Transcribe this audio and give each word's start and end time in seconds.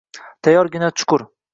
Tayyorgina 0.47 0.91
chuqur! 1.03 1.27